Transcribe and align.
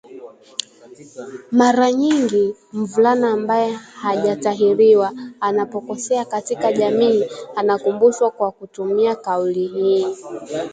Mara 1.51 1.91
nyingi 1.93 2.55
mvulana 2.73 3.31
ambaye 3.31 3.71
hajatahiriwa 3.73 5.13
anapokosea 5.39 6.25
katika 6.25 6.73
jamii 6.73 7.23
anakumbushwa 7.55 8.31
kwa 8.31 8.51
kutumia 8.51 9.15
kauli 9.15 9.67
hii 9.67 10.15